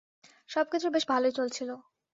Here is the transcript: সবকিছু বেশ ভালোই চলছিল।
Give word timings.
সবকিছু 0.49 0.87
বেশ 0.89 1.03
ভালোই 1.09 1.33
চলছিল। 1.33 1.69